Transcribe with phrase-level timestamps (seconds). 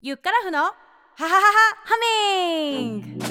[0.00, 0.74] ゆっからふのハ
[1.16, 1.40] ハハハ
[1.84, 3.24] ハミング。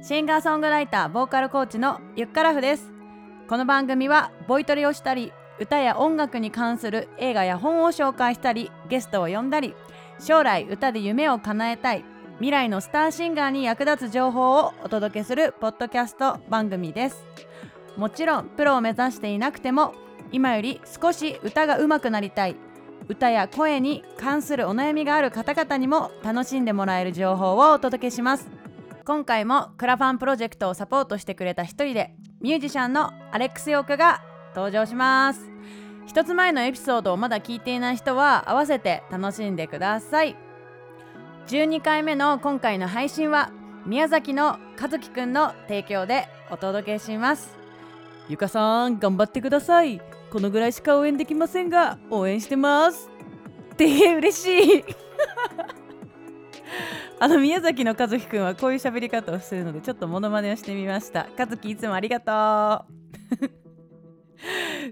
[0.00, 2.92] シンガーソングライターボーカルコーチのゆっからふです。
[3.48, 9.74] この番組はボイトレをしたり歌や音楽に関する映画や本を紹介したりゲストを呼んだり
[10.20, 12.04] 将来歌で夢を叶えたい
[12.36, 17.26] 未来のスターシンガーに役立つ情報をお届けするポッドキャスト番組です。
[17.98, 19.92] もちろんプロを目指していなくても
[20.30, 22.56] 今より少し歌が上手くなりたい。
[23.08, 28.48] 歌や声に関するお悩みがある方々にも楽しんでもらえる情報をお届けします。
[29.04, 34.22] 今回もクラファンプロジェクトをサポートしてくれた一人でミュージシャンのアレックス・ヨークが
[34.54, 35.50] 登場します。
[36.06, 40.36] 一つ前のエピソードをまだ聞いていない人は合わせて楽しんでください。
[41.48, 43.50] 12回目の今回の配信は
[43.86, 47.67] 宮崎の和樹くんの提供でお届けします。
[48.28, 50.00] ゆかさん頑張ってください。
[50.30, 53.08] このぐらいしか応援できませんが応援してます。
[53.72, 54.84] って嬉しい。
[57.18, 61.26] あの宮崎の和樹くんはこういう喋り方をしてるのでちょっとモノマネをしてみました。
[61.38, 62.84] 和樹いつもありがと
[63.42, 63.58] う。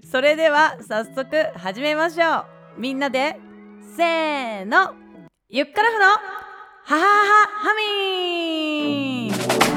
[0.11, 2.45] それでは早速始めましょう。
[2.77, 3.39] みんなで
[3.95, 4.95] せーの。
[5.49, 6.11] ゆっからふのは
[6.83, 9.76] はははハミー。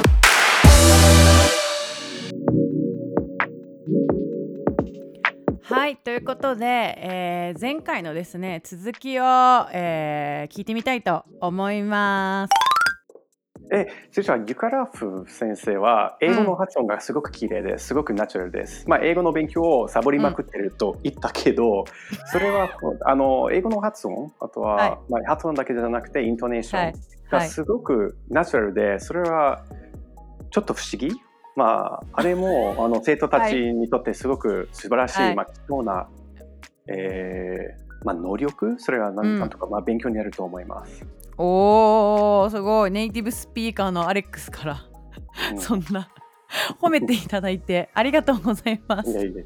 [5.71, 9.23] はいということで、えー前回のですね続きを、
[9.73, 12.51] えー聞いてみたいと思います。
[13.73, 18.85] え、実はユカラフ先生は英語の発音がすごく綺麗です、すごくナチュラルです。
[18.89, 21.85] まあ、英語の勉強をサボりまくってると言ったけど、
[22.27, 22.69] それは
[23.05, 26.95] あの英語の発音、あとは、はいまあ、発音だけじゃなくてイントネーション
[27.31, 29.63] がすごくナチュラルで、それは
[30.51, 31.13] ちょっと不思議。
[31.57, 35.35] まあ、あれも あの生徒たちにとってすごく素晴らしい、はい。
[35.35, 36.09] まあ、貴重な、
[36.87, 38.77] えーまあ、能力？
[38.79, 41.05] それは何かとか、まあ、勉強になると思います。
[41.37, 42.91] おーすごい。
[42.91, 44.77] ネイティブスピーカーのアレックスから、
[45.53, 45.59] うん。
[45.61, 46.09] そんな。
[46.81, 49.11] 褒めていただいて ありがとうございます。
[49.11, 49.43] いやいや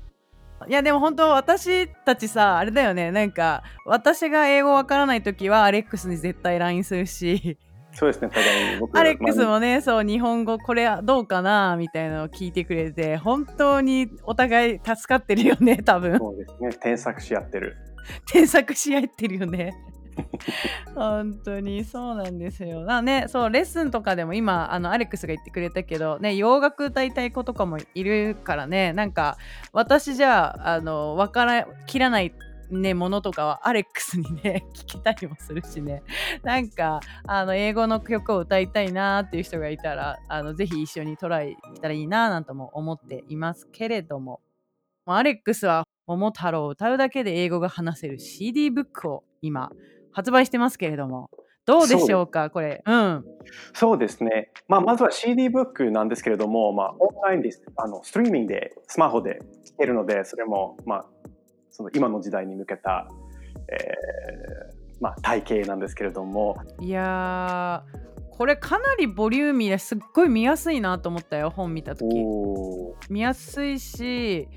[0.67, 3.11] いやでも本当私たちさあれだよね。
[3.11, 7.59] なんか私が英語わからない時はアレックスに絶対 LINE するし
[7.95, 16.19] そうですね、互いに僕アレックスまあもねそう日本語これはどうかなみたいなのを聞いてくれて本当にお互い助かってるよね 多分。
[16.19, 17.77] そうですね、添削し合ってる。
[18.27, 19.75] 添削し合ってるよね。
[20.95, 22.85] 本当にそうなんですよ。
[22.85, 29.37] なねそうレッスンとかでも今あのアレックスが言ってくれたけどね洋楽歌いたい子とかもいるからねなんか
[29.73, 32.33] 私じゃああの分から切らない
[32.71, 36.03] ね、ものとかはアレックスにね 聞けたりもするしね。
[36.43, 44.41] なんかあの英語の曲を歌いたいなっていう人がいたらあのぜひ一緒にトライしたらいいななんとも思っていますけれども。
[45.07, 49.71] アレックスは桃太郎を歌うだけで英語が話せる CD ブックを今
[50.13, 51.31] 発売してますけれども。
[51.67, 52.83] どうでしょうかこれ。
[52.85, 53.25] うん。
[53.73, 61.07] そうですね、まあ、まずは CD ブックなんですけれども、まあ、オンラインであのストリーミングでスマホで聴けるのでそれも、まあ、
[61.75, 63.09] その今の時代に向けた、
[63.69, 66.57] えーまあ、体型なんですけれども。
[66.81, 72.07] いやーこれかなりボリューミーですっごい見やすいなと思ったよ本見た時。
[73.11, 74.49] 見やすいし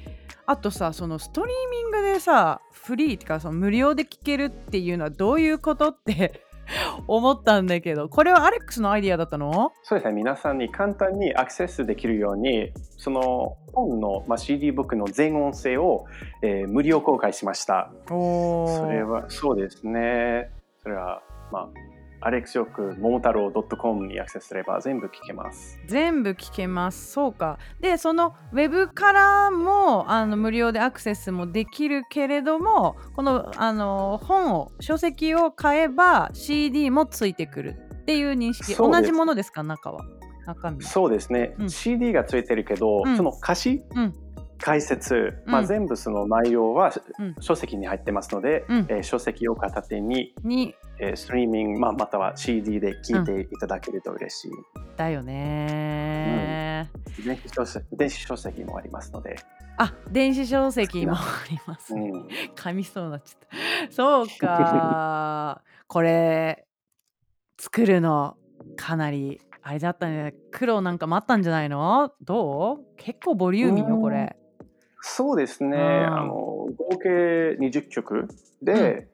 [0.45, 6.43] あとさそのストリーミングでさフリーっていうかその無料で聴けるっていうのはどういうことって
[7.07, 9.71] 思ったんだけどこれはアレックスのアイディアだったの？
[9.83, 16.05] そうですね皆さんに簡単にアクセスできるようにその本の、まあ、CD ブックの全音声を、
[16.41, 17.91] えー無料公開しました。
[18.09, 20.49] おーそれはそうですね。
[20.83, 21.67] それは、まあ、
[22.19, 25.79] アレックスヨーク、桃太郎 .com にアクセスすれば全部聞けます。
[25.85, 27.11] 全部聞けます。
[27.11, 27.59] そうか。
[27.79, 38.75] でそのウェブからもあの無料でアクセスもできるけれどもこのあの本を書籍を買えば CD もついてくるっていう認識。
[38.75, 39.61] 同じものですか？
[39.63, 40.03] 中は。
[40.47, 41.55] 中身そうですね。
[41.59, 41.69] うん。
[41.69, 43.17] CD がついてるけど、うん。
[43.17, 44.13] その歌詞、うん
[44.59, 47.35] 解説、まあ、うん全部その内容はうん。
[47.39, 48.77] 書籍に入ってますので、うん。
[48.89, 50.75] えー書籍を片手に、に。
[50.99, 54.51] えーストリーミング、まあ、または CD で聞いていただけると嬉しい。
[54.95, 56.89] だよね。
[57.23, 59.37] 電子書籍電子書籍もありますので。
[59.79, 61.17] あ電子書籍もあ
[61.51, 61.93] ります。
[61.93, 62.27] ね、うん。
[62.55, 63.93] 噛みそうになっちゃった。
[63.93, 65.61] そうか。
[65.87, 66.65] これ
[67.59, 68.37] 作るの
[68.75, 70.33] かなりあれだったね。
[70.51, 72.11] 苦労なんかもあったんじゃないの？
[72.21, 72.85] どう？
[72.97, 74.35] 結構ボリューミーよこれ
[75.01, 76.17] そうですね、うん。
[76.17, 78.27] あの合計20曲
[78.61, 79.07] で、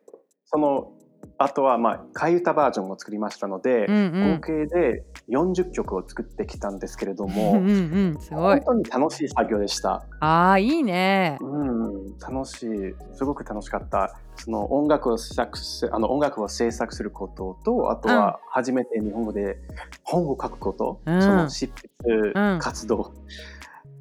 [0.46, 0.92] その
[1.38, 4.36] あとは、まあ、替え歌バージョンも作りましたので、うんうん。
[4.36, 7.70] 合計で40曲を作ってきたんですけれどうんうも、んう
[8.18, 8.18] ん。
[8.20, 8.60] すごい。
[8.62, 10.06] 本当に楽しい作業でした。
[10.20, 11.38] あーいいね。
[11.42, 14.16] うん、楽しい、すごく楽しかった。
[14.36, 19.58] その音楽を作すあの音楽を制作することと、あとは初めて日本語で
[20.04, 21.22] 本を書くこと、うん。
[21.22, 21.70] その執
[22.04, 22.60] 筆うん。
[22.60, 23.14] 活動、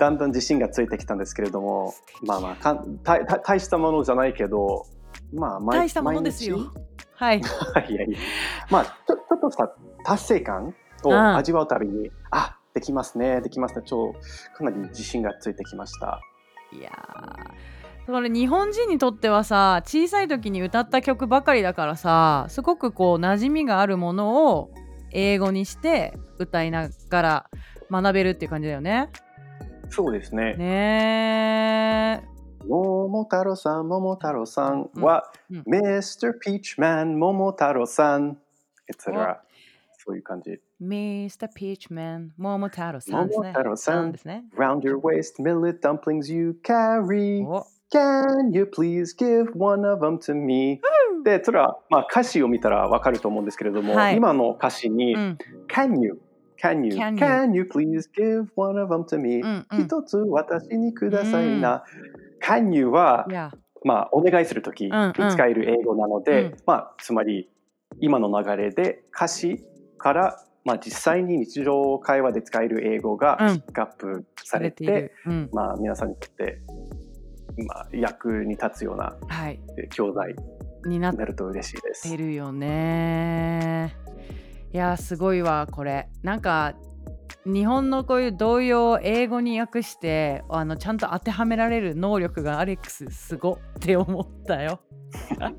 [0.02, 1.94] だんだん自信がついてきたんですけれども、
[2.26, 4.84] まあまあかん大大大したものじゃないけど、
[5.32, 6.58] まあ毎大したものですよ。
[6.58, 6.66] 毎
[7.14, 7.40] はい。
[7.40, 7.46] 日
[7.93, 8.19] いやいや、
[8.69, 9.70] まあちょちょっとした
[10.04, 11.37] 達成感をうん。
[11.37, 14.12] 味わうたびに、あできますね、できますね、超
[14.56, 16.20] かなり自信がついてきました。
[16.72, 18.06] いやー。
[18.06, 24.70] それ日本人にとってはさ小さい時に歌った曲ばかりだからさすごくこう馴染みがあるものを
[25.12, 27.50] 英語にして歌いながら
[27.93, 29.08] 学べるっていう感じだよね。
[29.93, 30.55] そうですね。
[30.56, 32.29] ねえ。
[32.67, 38.39] 桃太郎さん、桃太郎さんは、ミスター・ピーチマン、桃太郎さん、
[38.89, 39.43] エツラ。
[39.99, 40.59] そういう感じ。
[40.81, 43.85] ミスター・ピーチマン、桃太郎さんです。
[43.85, 44.47] さん,んですね。
[44.56, 47.47] Round your waist, millet dumplings you carry.
[47.93, 50.81] Can you please give one of them to me?
[51.25, 55.15] で、それは、まあ、歌詞を見たらわかると思うんですけれども、今の歌詞に、
[55.69, 56.22] Can you?
[56.62, 56.94] Can you?
[56.94, 57.19] Can you?
[57.19, 59.41] Can you please give one of them to me?
[59.41, 59.85] うん、うん。
[59.85, 61.82] 一つ私にくださいな。
[62.41, 63.50] Can you は、いや、
[63.85, 67.49] まあ、お願いするときにうんうん使える英語なので、うんまあ、つまり
[68.00, 69.64] 今の流れで歌詞
[69.99, 75.12] から、まあ、実際に日常会話で使える英語がうんピックアップされて、いる。
[75.26, 75.50] うん。
[75.53, 76.61] まあ、皆さんにとって、
[77.67, 79.17] まあ、役に立つような
[79.91, 80.35] 教材
[80.87, 82.17] になると嬉しいですて。
[82.17, 83.97] るよね。
[84.73, 86.09] いや、すごいわ、これ。
[86.23, 86.75] なんか、
[87.45, 94.81] 日本のこういう童謡を英語に訳してあのちゃんと当てはめられる能力がアレックスすごって思ったよ。
[95.39, 95.51] あ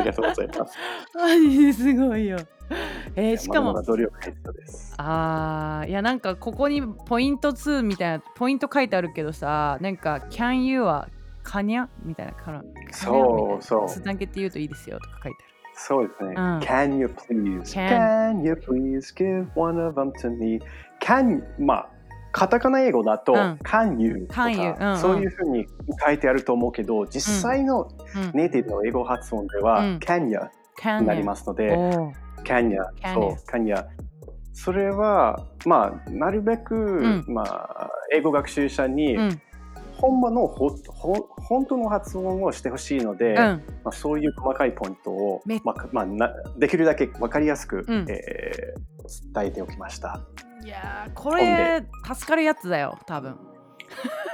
[0.00, 0.78] りがとうございます。
[1.14, 2.38] マジですごいよ。
[3.16, 3.82] えーしかもま。
[4.98, 11.08] あーいやなんかここにポイント2みたいなポイント書いてあるけどさなんか Can you は
[11.42, 16.34] カニャみたいなからそうそうつなげて言うといいですよとか書いてそうですね。
[16.34, 16.58] ん。
[16.60, 17.62] Can you please?
[17.62, 20.60] Can you please give one of them to me?
[21.00, 21.88] Can まあ
[22.32, 23.58] カタカナ英語だと、うん。
[23.62, 24.98] Can you とか Can you うんうん。
[24.98, 25.66] そういうふうに
[26.04, 27.88] 書いてあると思うけど実際の。
[28.34, 29.96] ネイティブの英語発音では、うん。
[29.98, 30.38] Can you
[31.00, 32.12] になりますので、おー。
[32.44, 33.76] Can you Can そう Can you
[34.54, 37.24] それはまあなるべく、ん。
[37.26, 39.42] まあ英語学習者に、うん
[40.02, 48.92] 本場のほほ本当の発音をしてほしいので、うんまあ、そういう細かいポイントをめ、まあまあ、なできるだけ分かりやすく、うんえー
[49.34, 50.20] 伝えておきました。
[50.64, 53.36] いやーこれ助かるやつだよ多分。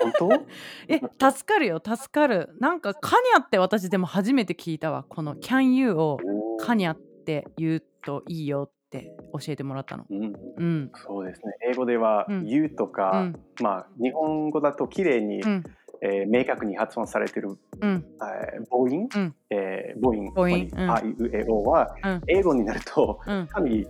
[0.01, 0.29] 本当？
[0.89, 1.01] え
[1.33, 2.51] 助かるよ助かる。
[2.61, 6.19] なんかカニャって私でも初めて聞いたわこの Can you を
[6.61, 10.07] カニャって言うといいよって教えてもらったの。
[10.09, 10.91] うん、うん。
[11.07, 11.53] そうですね。
[11.71, 13.39] 英語ではうん「言う」とうか、ん。
[13.63, 15.65] まあ、日本語だと綺麗に、うん。
[16.01, 17.49] えー明確に発音されてる、
[17.81, 18.05] うん。
[18.23, 19.35] えー母音、うん。
[19.51, 20.33] えー母音。
[20.33, 20.93] 母音。
[20.95, 22.23] あいうえおは、うん。
[22.29, 23.47] 英語になるとうん。
[23.49, 23.87] かなり、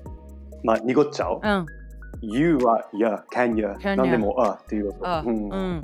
[0.65, 1.41] まあ、濁っちゃう。
[1.43, 1.67] うん。
[2.21, 5.09] You は、いや、can you、Can 何でも、あっていうこと。
[5.09, 5.49] あ、ううん。
[5.49, 5.83] ん。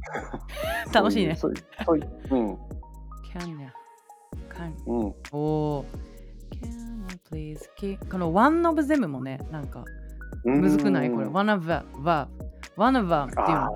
[0.94, 1.34] 楽しいね。
[1.36, 1.54] そう
[1.84, 2.58] そういうそういう
[3.34, 3.66] Can you?
[4.50, 5.14] Can うん、うん。
[5.32, 5.38] お
[5.80, 5.84] お。
[7.30, 7.58] Please
[8.10, 9.84] この One of them もね、なんか
[10.44, 11.26] むずくないこれ。
[11.26, 12.28] うん One of them, verb.
[12.76, 13.72] One of them っていうの。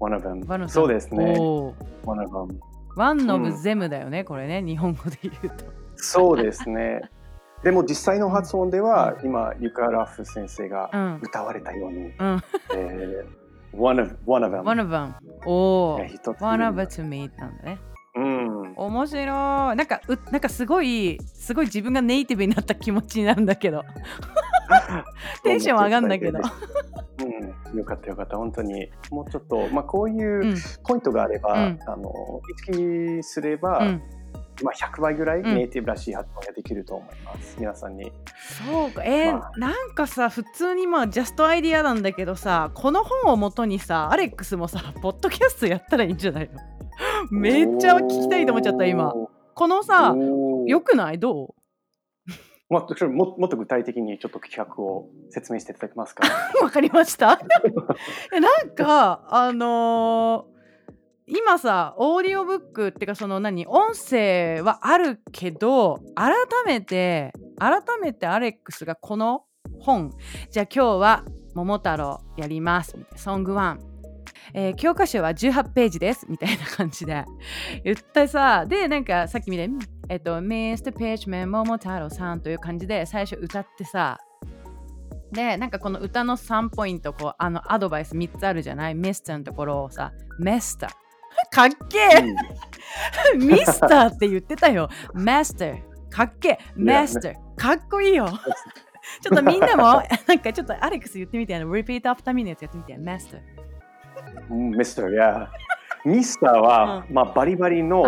[0.00, 0.46] One of them.
[0.46, 1.34] One of them そうですね。
[2.04, 2.58] One of them.
[2.96, 5.64] One う of ん them だよね、これね、日本語で言うと。
[5.96, 7.00] そうですね。
[7.62, 11.20] でも実際の発音では、今、ユカ・ラフ先生がうん。
[11.22, 12.12] 歌われたように、うん。
[12.74, 13.42] えー
[13.74, 14.62] one, of, one of them.
[14.64, 15.14] One of them.
[15.46, 16.10] おおね。
[16.12, 17.78] 一つ One of them to me なんだね。
[18.76, 18.84] うん。
[18.86, 19.26] 面白い。
[19.26, 23.84] なんか、うなんかすごい、すごい自分がネイティブになった気持ちになるんだけど。
[25.42, 26.40] テンション上がんだけど。
[27.72, 28.90] うん、よかったよかった、本当に。
[29.10, 34.02] もうちょっと、まあ、こういううんポイントがあれば、うんあの意識すれば、うん。
[34.62, 38.12] まあ、100倍ぐらいうんネイティブらしい発音ができると思います、皆さんに。
[38.66, 46.60] そうかえーまあなんかさ普通にまあジャストアイディアなんだけどさこの本をもとにさアレックスもさポッドキャストやったらいいんじゃないの？
[47.30, 49.12] めっちゃ聞きたいと思っちゃった今。
[49.54, 50.14] このさ
[50.66, 51.18] よくない？
[51.18, 51.54] ど
[52.70, 56.26] もっとそれももっと具体的にちょっと企画を説明していただけますか？
[56.60, 57.38] う わかりました。
[58.32, 60.52] えなんかあのー
[61.28, 63.64] 今さオーディオブックっていうかその何？
[63.66, 66.34] 音声はあるけど改
[66.66, 69.44] めて改めてアレックスがこの
[69.80, 70.12] 本。
[70.50, 73.80] じゃあ今日は「桃太郎やります」みたいな「ソングワン
[74.54, 77.24] えー教科書は18ページですみたいな感じで。
[77.84, 84.18] 言ってさでなんかさっきみたいにえっとミスターページメン桃太郎さんという感じで最初歌ってさ
[85.30, 88.94] でなんかこの歌の3ポイントこうあのアドバイス3つあるじゃない？
[88.94, 90.90] ミスターのところをさメスター
[91.50, 91.98] かっけ
[93.34, 93.36] え！
[93.38, 94.88] ミスターって言ってたよ。
[95.14, 95.80] マスター
[96.10, 96.58] かっけえ！
[96.76, 98.28] マスターかっこいいよ。
[99.22, 102.96] ちょっとみんなもなんかちょっとアレックス言ってみて Repeat after me のやつやってみて。
[102.98, 103.71] マスターうん
[104.50, 105.50] ミスター、いや。
[106.04, 108.06] ミスターは、まあ、バリバリの、うん。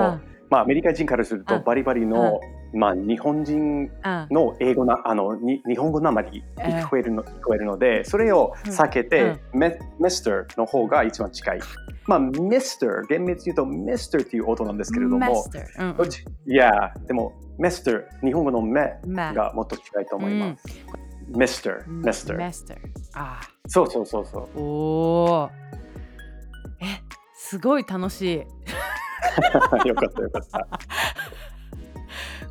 [0.51, 1.47] まあ、アメリカ人からするうん。
[1.47, 2.41] とバリバリの、
[2.73, 3.89] まあ、日本人うん。
[4.31, 11.61] の英語なあのに日本語なまりえー聞こえるの、聞こえるのでそれを避けて、メミスターの方が一番近い。
[12.07, 15.45] まあ、ミスター、厳密に言うとミスターっていう音なんですけれども、
[15.79, 16.53] うん。
[16.53, 20.65] いや、でも、ミスター、日本語のメまがもっと近いと思います。
[21.29, 22.75] ミスター、ミスター。
[23.69, 24.59] そうそうそうそう。
[24.59, 25.84] ーおー
[26.85, 27.03] え
[27.35, 28.37] すごい楽しい。
[29.89, 30.69] よかったよかった。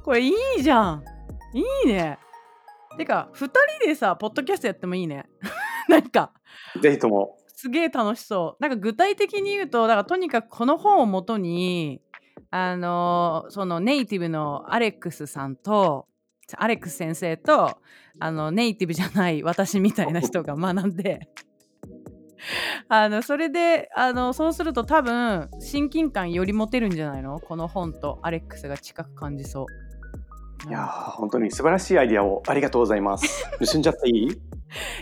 [0.04, 1.04] これいいじゃん。
[1.54, 2.18] いいね。
[2.98, 5.26] てか2人でさポッドキャストやってもいいね。
[5.88, 6.34] なんか
[6.82, 8.62] ぜひとも、すげえ楽しそう。
[8.62, 12.02] なんか具体的に言うとだからとにかくこの本をもとに
[12.52, 16.08] あのそのネイティブのアレックスさんと
[16.58, 17.78] アレックス先生と
[18.20, 21.30] あのネイティブじゃない私みたいな人が学んで
[22.90, 27.40] あのそれであのそうすると多分親近感より持てるんじゃないの？
[27.40, 29.66] この本とアレックスが近く感じそう。
[30.70, 33.46] いやー本当に素晴らしいアイディアをありがとうございます。
[33.72, 34.42] 盗んじゃっていい？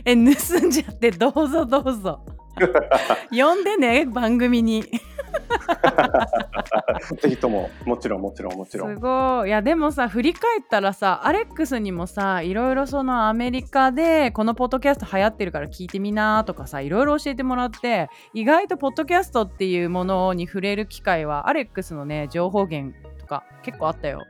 [0.05, 2.25] え盗んじゃってどうぞどうぞ
[3.31, 4.83] 呼んでね番組に
[7.21, 8.99] ぜひとも、もちろんもちろんもちろすん。
[8.99, 9.49] ごい。
[9.49, 24.23] いやでもさ振り返ったらさアレックスにもさいろいろそのアメリカでこのポッドキャスト流行ってるから聞いてみなとかさいろいろ教えてもらって意外とポッドキャストっていうものに触れる機会はアレックスのね情報源とか結構あったよ。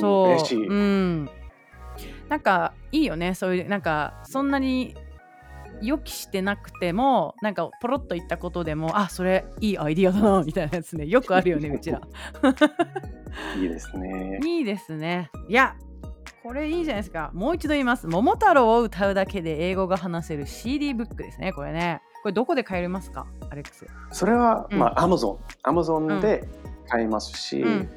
[0.00, 0.56] そう。
[0.56, 1.30] うん。
[2.28, 3.34] なんかいいよね。
[3.34, 4.96] そういうなんかそんなに
[5.86, 12.00] 予期してなくてもなんかポロッと言ったことでもあそれいいアイディアだなみたいなやつねよくあるよね うちら。
[13.58, 14.40] いいですね。
[14.44, 15.30] いいですね。
[15.48, 15.74] いや、
[16.42, 17.30] これいいじゃないですか。
[17.34, 18.06] もう一度言います。
[18.06, 21.52] 桃太郎を歌うだけで英語が話せる CD ブックですね。
[21.52, 22.00] これね。
[22.22, 23.86] これどこで買えますかアレックス？
[24.12, 25.38] それは、うんまあ、アマゾン。
[25.62, 26.46] アマゾンで
[26.88, 27.88] 買えますし、うん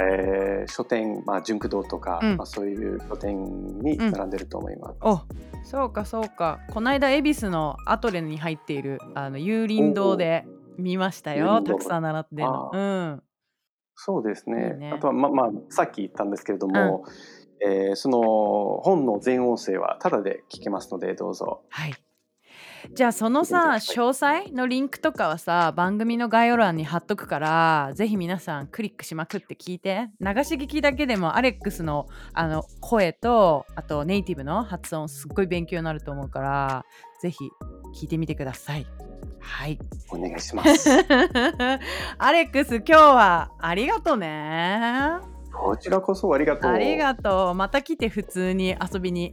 [0.00, 4.96] えー書店、まあ、純駆動とか、うんまあ、そういう書店に並んでると思います。
[5.02, 5.20] お
[5.62, 6.60] そうかそうか。
[6.70, 10.46] この間、恵比寿のアトレに入っているあの有林堂で
[10.78, 11.62] 見ましたよ。
[11.62, 12.70] たくさん並んでるの。
[12.74, 12.80] あう
[13.16, 13.22] ん。
[13.96, 14.74] そうですね。
[14.74, 17.04] ねあとは、ままあ、さっき言ったんですけれども、
[17.64, 18.20] えーその
[18.82, 21.62] 本の全音声はタダで聞けますので、どうぞ。
[21.68, 21.94] はい。
[22.92, 36.84] じゃあそのさはい詳細のリンクとかはさ番組の概要欄に貼っとくからぜひ皆さんクリックしまくって聞いて流し聞きだけでもアレックスのあの声とあとネイティブの発音すっごい勉強になると思うから
[37.20, 37.50] ぜひ
[37.94, 38.86] 聞いてみてください。
[39.40, 39.78] はい。
[40.10, 40.90] お願いします。
[42.18, 45.12] アレックス今日はありがとうね。
[45.52, 46.72] こちらこそありがとう。
[46.72, 47.54] ありがとう。
[47.54, 49.32] また来て普通に遊びに。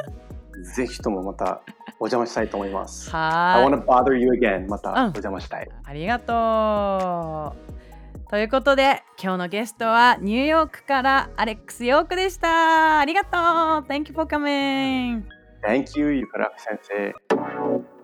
[0.74, 1.62] ぜひともまた
[2.00, 3.10] お邪魔したいと思います。
[3.14, 4.68] I は wanna bother you again.
[4.68, 5.68] またうんお邪魔したい。
[5.84, 8.30] ありがとう。
[8.30, 12.98] ということで今日のゲストはニューヨークからアレックス・ヨークでした。
[12.98, 13.40] ありがとう
[13.86, 15.22] !Thank you for coming!
[15.62, 17.14] Thank you, ゆから先生。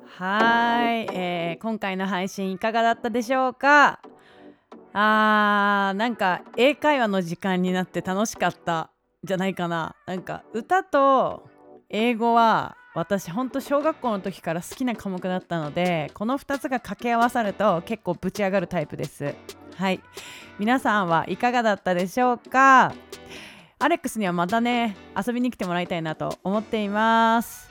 [0.06, 4.00] はい、えー今回の配信いかがだったでしょうか？
[4.92, 8.90] あーなんか英会話の時間になって楽しかった
[9.24, 11.44] じゃないかななんか歌と
[11.88, 19.34] 英語は私ほんと小学校の時から好きな科目だったのでこの2つが掛け合わさると結構ぶち上がるタイプです。
[19.76, 20.00] はい。
[20.58, 22.92] 皆さんはいかがだったでしょうか？
[23.78, 27.70] アレックスにはまたね遊びに来てもらいたいなと思っています。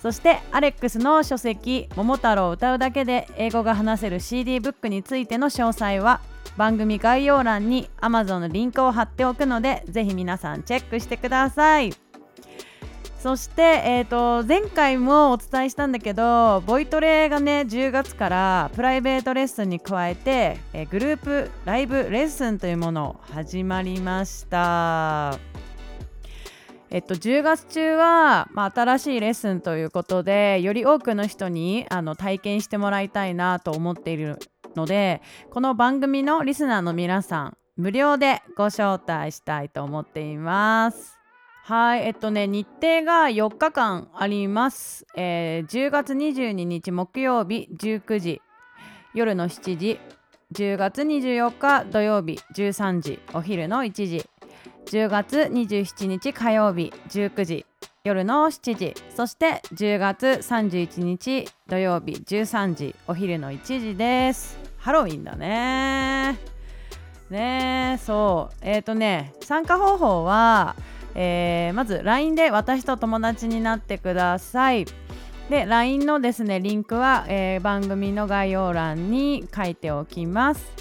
[0.00, 6.20] そしてアレックスの書籍「桃太郎を歌うだけで英語が話せる CD ブック」についての詳細は
[6.56, 12.03] 番組概要欄に Amazon のリンクを貼っておくのでぜひ皆さんチェックしてください。
[13.24, 25.38] そして、えー、と前回もお伝えしたんだけどボイトレがね10月からプライベートレッスンに加えて、えーグループライブレッスンというもの始まりました
[26.90, 34.38] えっと、10月中は、まあ、新しいレッスンということでより多くの人にあの体験してもらいたいなと思っている
[34.76, 41.23] のでこの番組のリスナーの皆さん無料でご招待したいと思っています。
[41.66, 48.42] はいえっとね日程が4日間あります、えー10月22日木曜日19時。
[49.14, 49.98] 夜の7時。
[50.52, 52.38] 10月24日土曜日。
[52.54, 53.18] 13時。
[53.32, 54.28] お昼の1時。
[54.84, 56.92] 10月27日火曜日。
[57.08, 57.64] 19時。
[58.04, 58.94] 夜の7時。
[59.16, 62.12] そして10月31日土曜日。
[62.12, 62.94] 13時。
[63.06, 64.58] お昼の1時です。
[64.76, 66.38] ハロウィンだね。
[67.30, 68.56] ねえそう。
[68.60, 70.76] えっ、とね参加方法は、
[71.14, 74.86] えーまず LINE で私と友達になってください。
[75.50, 80.72] で LINE のですねリンクは、えー番組の概要欄に書いておきます。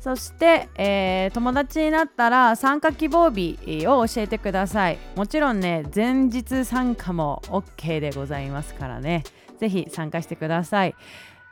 [0.00, 4.98] そして、えー友達になったら参加希望日を教えてください。
[5.16, 9.24] もちろんね前日参加も OK でございますからね。
[9.58, 10.94] ぜひ参加してください。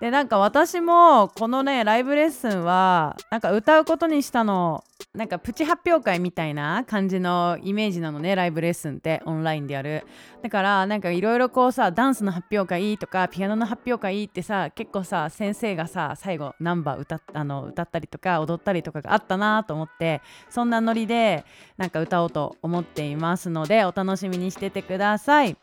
[0.03, 4.83] でなんか私もこのねライブレッスンはなんか歌うことにしたの
[5.15, 10.05] なんかプチ発表会みたいな感じのイメージなのねライブレッスンってオンラインでやる
[10.43, 21.45] だからなんかいろいろこうさダンスの発表会いいとかピアノの発表会いいってさ結構さ先生がさ最後ナンバー歌っあの歌ったりとか踊ったりとかがあったなと思ってそんなノリで
[21.77, 25.57] なんか歌おうと思っていますのでお楽しみにしててください。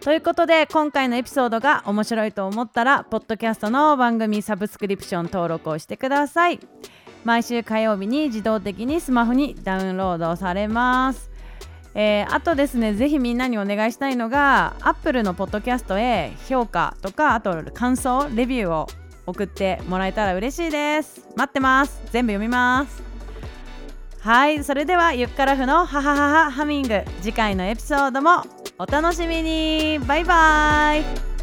[0.00, 6.60] ということで今回のエピソードが面白いと思ったらポッドキャストの番組サブスクリプション登録をしてください。
[7.24, 11.30] 毎週火曜日に自動的にスマホにダウンロードされます。
[11.94, 18.88] えーあとですねぜひみんなにお願いしたいのが Apple のポッドキャストへ評価とかあと感想レビューを
[19.26, 21.26] 送ってもらえたら嬉しいです。
[21.34, 22.02] 待ってます。
[22.12, 23.02] 全部読みます。
[24.20, 27.02] はいそれではゆっからふのハハハハハミング。
[27.22, 28.42] 次回のエピソードも
[28.76, 30.00] お楽しみに。
[30.00, 31.33] バイバイ。